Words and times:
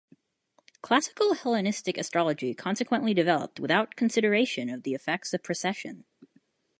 Classical 0.81 1.35
Hellenistic 1.35 1.95
astrology 1.95 2.55
consequently 2.55 3.13
developed 3.13 3.59
without 3.59 3.95
consideration 3.95 4.67
of 4.67 4.81
the 4.81 4.95
effects 4.95 5.31
of 5.31 5.43
precession. 5.43 6.05